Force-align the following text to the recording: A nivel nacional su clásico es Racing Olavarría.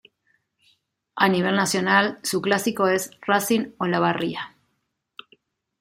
A 1.15 1.29
nivel 1.29 1.55
nacional 1.55 2.17
su 2.23 2.41
clásico 2.41 2.87
es 2.87 3.11
Racing 3.21 3.73
Olavarría. 3.77 4.57